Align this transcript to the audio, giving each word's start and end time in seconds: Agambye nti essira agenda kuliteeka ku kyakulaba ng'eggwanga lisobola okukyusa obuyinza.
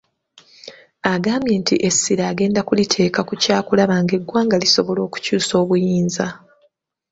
Agambye 1.13 1.53
nti 1.61 1.75
essira 1.87 2.23
agenda 2.31 2.59
kuliteeka 2.67 3.19
ku 3.27 3.33
kyakulaba 3.41 3.95
ng'eggwanga 4.03 4.55
lisobola 4.63 4.99
okukyusa 5.07 5.53
obuyinza. 5.63 6.27